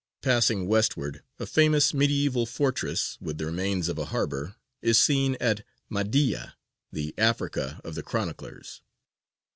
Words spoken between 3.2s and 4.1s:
with the remains of a